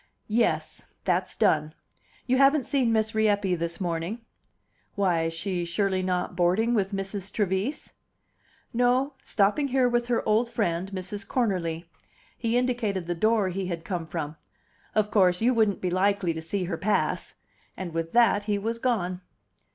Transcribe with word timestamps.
"Yes. 0.27 0.81
That's 1.03 1.35
done. 1.35 1.73
You 2.25 2.37
haven't 2.37 2.65
seen 2.65 2.91
Miss 2.91 3.13
Rieppe 3.13 3.53
this 3.53 3.79
morning?" 3.79 4.21
"Why, 4.95 5.29
she's 5.29 5.67
surely 5.69 6.01
not 6.01 6.35
boarding 6.35 6.73
with 6.73 6.91
Mrs. 6.91 7.31
Trevise?" 7.31 7.93
"No; 8.73 9.13
stopping 9.23 9.67
here 9.67 9.87
with 9.87 10.07
her 10.07 10.27
old 10.27 10.49
friend, 10.49 10.91
Mrs. 10.91 11.27
Cornerly." 11.27 11.85
He 12.35 12.57
indicated 12.57 13.05
the 13.05 13.13
door 13.13 13.49
he 13.49 13.67
had 13.67 13.85
come 13.85 14.07
from. 14.07 14.37
"Of 14.95 15.11
course, 15.11 15.39
you 15.39 15.53
wouldn't 15.53 15.81
be 15.81 15.91
likely 15.91 16.33
to 16.33 16.41
see 16.41 16.63
her 16.63 16.77
pass!" 16.77 17.35
And 17.77 17.93
with 17.93 18.11
that 18.11 18.45
he 18.45 18.57
was 18.57 18.79
gone. 18.79 19.21